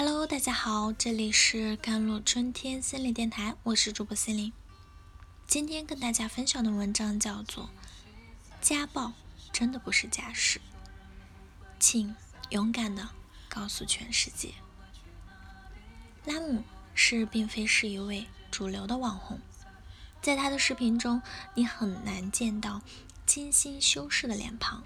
[0.00, 4.52] Hello，大家好，这里是甘露春天心理电台，我是主播心灵。
[5.48, 7.64] 今天跟大家分享的文章叫做
[8.60, 9.12] 《家暴
[9.52, 10.60] 真的不是家事》，
[11.80, 12.14] 请
[12.50, 13.08] 勇敢的
[13.48, 14.54] 告诉全世界。
[16.26, 16.62] 拉姆
[16.94, 19.40] 是并非是一位主流的网红，
[20.22, 21.20] 在他的视频中，
[21.56, 22.80] 你很难见到
[23.26, 24.84] 精心修饰的脸庞，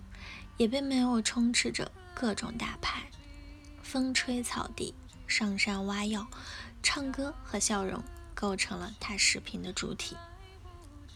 [0.57, 3.03] 也并没有充斥着各种大牌。
[3.83, 4.95] 风吹草低，
[5.33, 6.27] 上山挖药，
[6.83, 8.05] 唱歌和笑容
[8.35, 10.15] 构成了他视频的主体。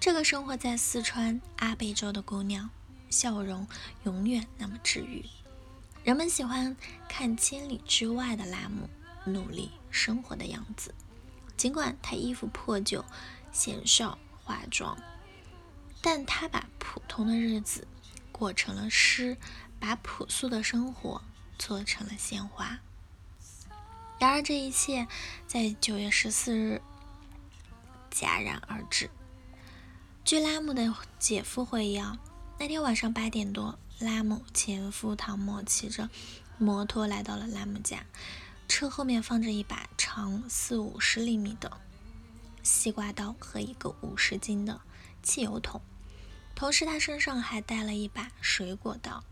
[0.01, 2.71] 这个生活在四川阿坝州的姑娘，
[3.11, 3.69] 笑容
[4.05, 5.23] 永远那么治愈。
[6.03, 6.75] 人们喜欢
[7.07, 8.89] 看千里之外的拉姆
[9.27, 10.95] 努力生活的样子。
[11.55, 13.05] 尽管她衣服破旧、
[13.53, 14.97] 鲜少化妆，
[16.01, 17.87] 但她把普通的日子
[18.33, 19.37] 过成了诗，
[19.79, 21.21] 把朴素的生活。
[21.59, 22.79] 做成了鲜花。
[24.19, 25.07] 然而，这一切
[25.47, 26.81] 在九月十四日
[28.11, 29.11] 戛然而止。
[30.25, 32.03] 据拉姆的姐夫回忆，
[32.59, 36.09] 那天晚上八点多，拉姆前夫唐某骑着
[36.57, 38.07] 摩托来到了拉姆家，
[38.67, 41.71] 车后面放着一把长四五十厘米的
[42.63, 44.81] 西瓜刀和一个五十斤的
[45.23, 45.83] 汽油桶，
[46.55, 49.23] 同时他身上还带了一把水果刀。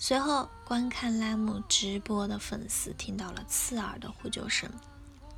[0.00, 4.70] 随后，观看拉姆直播的粉丝听到了刺耳的呼救声，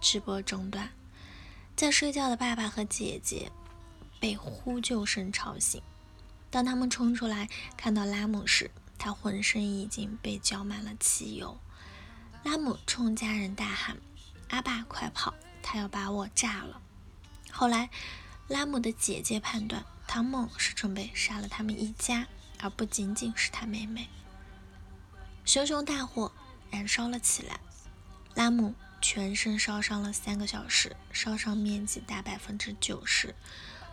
[0.03, 0.91] 直播中断。
[1.75, 3.51] 在睡觉的爸爸和姐姐
[4.21, 5.81] 被呼救声吵醒。
[6.51, 11.57] 当他们冲出来看到拉姆时，他浑身已经被浇满了汽油。
[12.43, 13.97] 拉姆冲家人大喊
[14.51, 15.33] ：“阿爸，快跑！
[15.63, 16.83] 他要把我炸了！”
[17.51, 17.89] 后来，
[18.47, 22.27] 拉姆的姐姐判断唐某是准备杀了他们一家，
[22.61, 24.07] 而不仅仅是他妹妹。
[25.51, 26.31] 熊熊大火
[26.71, 27.59] 燃烧了起来，
[28.37, 33.35] 拉姆全身烧伤了三个小时，烧伤面积达百分之九十。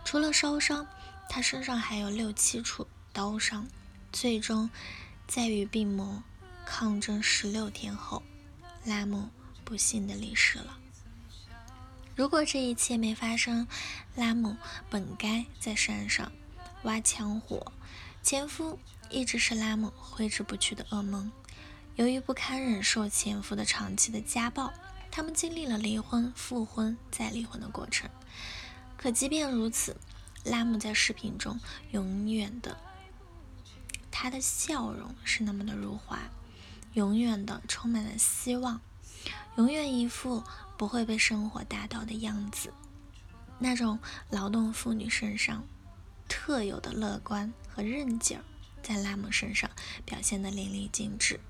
[0.04, 0.86] 除了烧伤，
[1.28, 3.66] 他身上还有六七处刀伤。
[4.12, 4.70] 最终，
[5.26, 6.22] 在与病魔
[6.64, 8.22] 抗争十六天后，
[8.84, 9.28] 拉姆
[9.64, 10.78] 不幸的离世了。
[12.14, 13.66] 如果这一切没发生，
[14.14, 14.56] 拉姆
[14.88, 16.30] 本该在山上
[16.84, 17.72] 挖枪火。
[18.22, 18.78] 前夫
[19.10, 21.28] 一直是拉姆挥之不去的噩梦。
[21.98, 24.72] 由于不堪忍受前夫的长期的家暴，
[25.10, 28.08] 他们经历了离婚、复婚再离婚的过程。
[28.96, 29.96] 可即便如此，
[30.44, 31.58] 拉姆在视频中
[31.90, 32.78] 永远的，
[34.12, 36.20] 他的笑容是那么的如花，
[36.92, 38.80] 永远的充满了希望，
[39.56, 40.44] 永远一副
[40.76, 42.72] 不会被生活打倒的样子。
[43.58, 43.98] 那种
[44.30, 45.66] 劳动妇女身上
[46.28, 48.44] 特有的乐观和韧劲儿，
[48.84, 49.68] 在拉姆身上
[50.04, 51.40] 表现得淋漓尽致。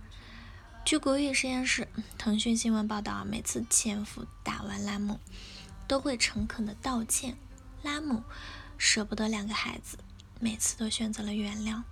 [0.88, 5.20] 据国语实验室、腾讯新闻报道，每次前夫打完拉姆，
[5.86, 7.36] 都会诚恳的道歉。
[7.82, 8.22] 拉姆
[8.78, 9.98] 舍不得两个孩子，
[10.40, 11.82] 每次都选择了原谅。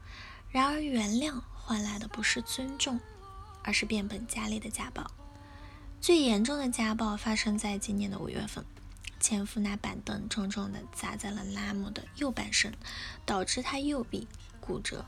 [0.48, 2.98] 然而，原谅换来的不是尊重，
[3.62, 5.06] 而是变本加厉的家暴。
[6.00, 8.64] 最严重的家暴发生在今年的五月份，
[9.20, 12.72] 前夫拿板凳重重的砸在了拉姆的右半身，
[13.26, 14.26] 导致他右臂
[14.58, 15.04] 骨折。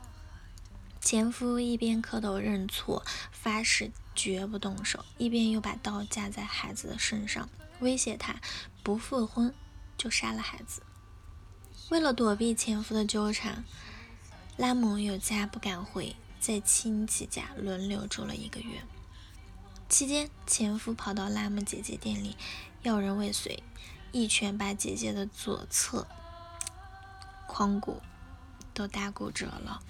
[1.10, 3.02] 前夫一边磕头认错，
[3.32, 7.48] 发誓绝不动手，一边又把刀架在孩子的身上，
[7.80, 8.36] 威胁他
[8.82, 9.54] 不复婚
[9.96, 10.82] 就杀了孩子。
[11.88, 13.64] 为了躲避前夫的纠缠，
[14.58, 18.82] 拉姆有家不敢回，在亲戚家轮流住了一个月。
[19.88, 22.36] 期间，前夫跑到拉姆姐姐店里
[22.82, 23.62] 要人未遂，
[24.12, 26.06] 一拳把姐姐的左侧
[27.48, 28.02] 髋骨
[28.74, 29.82] 都打骨折了。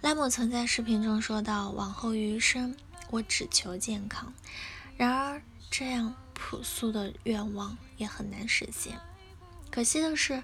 [0.00, 2.76] 拉姆曾在视频中说到：“往后余生，
[3.10, 4.32] 我只求健康。”
[4.96, 8.96] 然而，这样朴素的愿望也很难实现。
[9.72, 10.40] 可惜的是，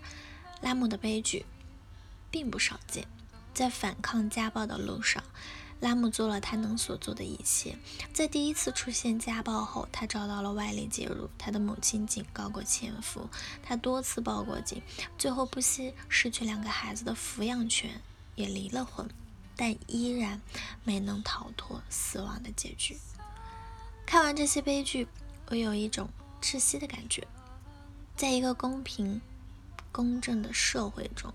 [0.61, 1.47] 拉姆的悲剧
[2.33, 3.07] 并不少见。
[3.55, 5.23] 在反抗家暴的路上，
[5.79, 7.79] 拉姆做了他能所做的一切。
[8.13, 11.31] 在第一次出现家暴后，他找到了外力介入。
[11.39, 13.31] 他的母亲警告过前夫，
[13.63, 14.83] 他多次报过警，
[15.17, 18.03] 最后不惜失去两个孩子的抚养权，
[18.35, 19.09] 也离了婚。
[19.57, 20.41] 但依然
[20.83, 22.97] 没能逃脱死亡的结局。
[24.07, 25.07] 看完这些悲剧，
[25.49, 26.09] 我有一种
[26.41, 27.27] 窒息的感觉。
[28.17, 29.21] 在一个公平、
[29.91, 31.33] 公正的社会中，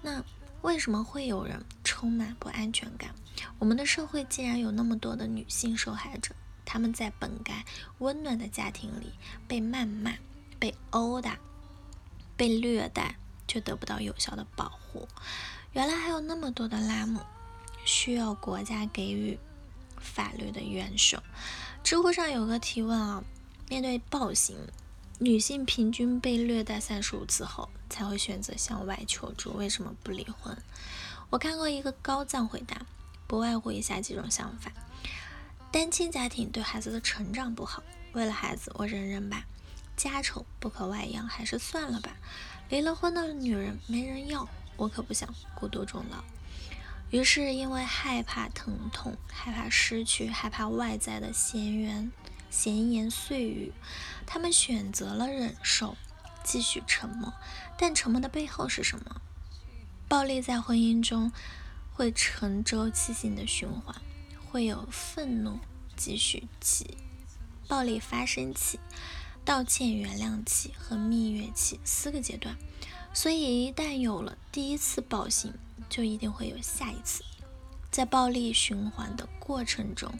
[0.00, 0.24] 那
[0.62, 3.14] 为什么会有人充满不安全感？
[3.58, 6.34] 我们的社会竟然有那么多的女性受害者，
[6.64, 7.64] 她们在本该
[7.98, 9.12] 温暖的家庭里
[9.48, 10.12] 被谩骂、
[10.58, 11.38] 被殴打、
[12.36, 13.16] 被虐待，
[13.48, 15.08] 却得不到有效的保护。
[15.72, 17.20] 原来还有那么多的拉姆
[17.84, 19.38] 需要国家给予
[19.98, 21.22] 法律的援手，
[21.82, 23.24] 知乎上有个提问啊，
[23.68, 24.56] 面对暴行，
[25.18, 30.56] 女性平均被虐待三十五次后才会选择向外求助，为什么不离婚？
[31.30, 32.84] 我看过一个高赞回答，
[33.26, 34.70] 不外乎以下几种想法：
[35.70, 37.82] 单亲家庭对孩子的成长不好，
[38.12, 39.38] 为了孩子我忍忍吧；
[39.96, 42.10] 家丑不可外扬，还是算了吧；
[42.68, 44.46] 离了婚的女人没人要，
[44.76, 46.24] 我可不想孤独终老。
[47.10, 52.10] 于是，因为害怕疼痛，害怕失去，害怕外在的闲言
[52.50, 53.72] 闲言碎语，
[54.26, 55.96] 他们选择了忍受，
[56.42, 57.32] 继续沉默。
[57.76, 59.20] 但沉默的背后是什么？
[60.08, 61.32] 暴力在婚姻中
[61.92, 63.94] 会成周期性的循环，
[64.50, 65.58] 会有愤怒
[65.96, 66.96] 继续起，
[67.68, 68.80] 暴力发生期、
[69.44, 72.56] 道歉原谅期和蜜月期四个阶段。
[73.14, 75.52] 所以，一旦有了第一次暴行，
[75.88, 77.22] 就一定会有下一次。
[77.90, 80.10] 在暴力循环的过程中，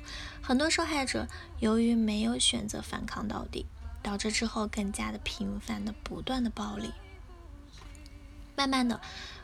[0.42, 1.26] 很多受害者
[1.58, 3.64] 由于没有选择反抗到底，
[4.02, 6.92] 导致之后更加的频繁的不断的暴力。
[8.54, 9.00] 慢慢的，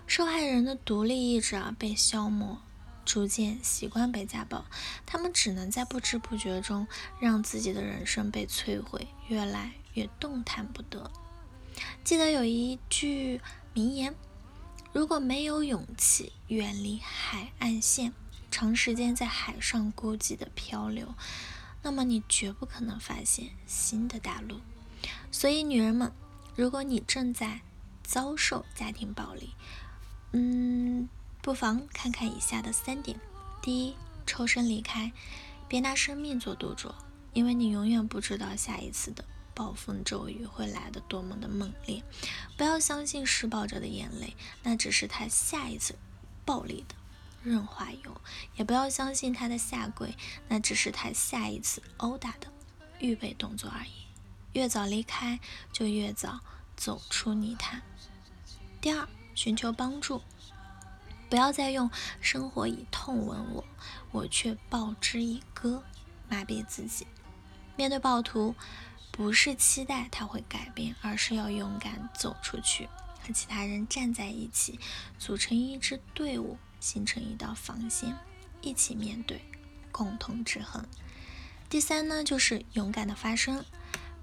[0.06, 2.60] 受害人的独立意志啊被消磨，
[3.06, 4.66] 逐渐习惯被家暴，
[5.06, 6.86] 他们只能在不知不觉中
[7.18, 11.10] 让自己的人生被摧毁，越来越动弹不得。
[12.08, 13.38] 记得有一句
[13.74, 14.14] 名言：
[14.94, 18.14] 如果没有勇气远离海岸线，
[18.50, 21.14] 长时间在海上孤寂的漂流，
[21.82, 24.58] 那么你绝不可能发现新的大陆。
[25.30, 26.10] 所以，女人们，
[26.56, 27.60] 如果你正在
[28.02, 29.50] 遭受家庭暴力，
[30.32, 31.10] 嗯，
[31.42, 33.20] 不妨看看以下的三点：
[33.60, 33.94] 第一，
[34.24, 35.12] 抽身离开，
[35.68, 36.90] 别拿生命做赌注，
[37.34, 39.22] 因为你永远不知道下一次的。
[39.58, 42.00] 暴风骤雨会来的多么的猛烈！
[42.56, 45.96] 不要相信施暴者的眼泪，那只是他下一次
[46.44, 46.94] 暴力的
[47.42, 48.12] 润滑油；
[48.54, 50.14] 也不要相信他的下跪，
[50.46, 52.46] 那只是他下一次殴打的
[53.00, 53.90] 预备动作而已。
[54.52, 55.40] 越早离开，
[55.72, 56.38] 就越早
[56.76, 57.82] 走出泥潭。
[58.80, 60.22] 第二，寻求帮助，
[61.28, 61.90] 不要再用
[62.22, 63.64] “生活以痛吻我，
[64.12, 65.82] 我却报之以歌”
[66.30, 67.08] 麻痹自己。
[67.78, 68.54] 面对暴徒。
[69.10, 72.88] 不是期待他会改变，而是要勇敢走出去，
[73.20, 74.78] 和其他人站在一起，
[75.18, 78.16] 组成一支队伍，形成一道防线，
[78.60, 79.40] 一起面对，
[79.90, 80.84] 共同制衡。
[81.68, 83.64] 第三呢，就是勇敢的发声，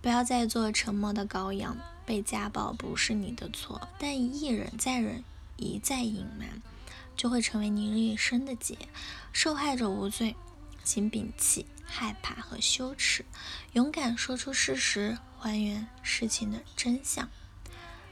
[0.01, 1.77] 不要再做沉默的羔羊。
[2.05, 5.25] 被家暴不是你的错，但一忍再忍，
[5.57, 6.61] 一再隐瞒，
[7.17, 8.77] 就会成为你一生的劫。
[9.33, 10.35] 受害者无罪。
[10.85, 13.25] 请摒弃害怕和羞耻，
[13.73, 17.29] 勇敢说出事实，还原事情的真相，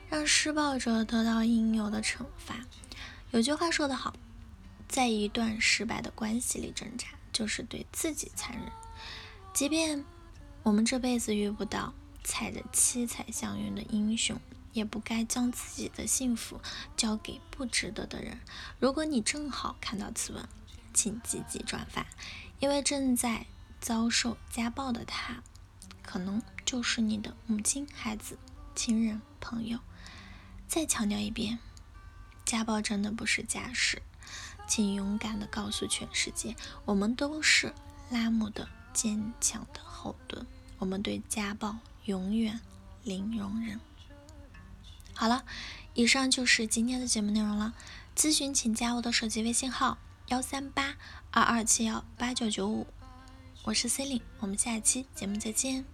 [0.10, 2.66] 让施暴者得到应有的惩罚。
[3.32, 4.16] 有句话说得好，
[4.88, 8.72] 在一段失败的关系里挣扎，就是对自己残忍。
[9.54, 10.06] 即便
[10.62, 11.94] 我们这辈子遇不到
[12.24, 14.40] 踩着七彩祥云的英雄，
[14.72, 16.62] 也不该将自己的幸福
[16.96, 18.40] 交给不值得的人。
[18.80, 20.48] 如果你正好看到此文，
[20.94, 22.06] 请积极转发。
[22.60, 23.46] 因为正在
[23.84, 25.44] 遭受家暴的他，
[26.02, 28.40] 可能就是你的母亲、孩子、
[28.74, 29.78] 亲人、朋友。
[30.70, 31.60] 再强调一遍，
[32.46, 34.02] 家暴真的不是家事，
[34.70, 37.74] 请勇敢的告诉全世界，我们都是
[38.10, 40.48] 拉姆的坚强的后盾，
[40.80, 41.76] 我们对家暴
[42.06, 42.62] 永远
[43.04, 43.82] 零容忍。
[45.14, 45.44] 好了，
[45.94, 47.74] 以上就是今天的节目内容了。
[48.16, 49.98] 咨询请加我的手机微信号。
[50.28, 50.96] 幺三八
[51.32, 52.88] 二二七幺八九九五，
[53.66, 55.86] 我是 Celine，，我们下期节目再见。